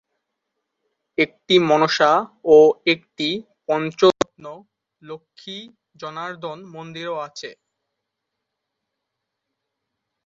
[1.17, 2.11] একটি মনসা
[2.47, 2.57] ও
[2.85, 3.29] একটি
[3.67, 4.45] "পঞ্চরত্ন"
[5.01, 7.49] লক্ষ্মী-জনার্দন মন্দিরও আছে।